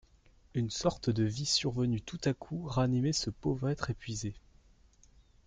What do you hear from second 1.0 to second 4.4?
de vie survenue tout à coup ranimait ce pauvre être épuisé.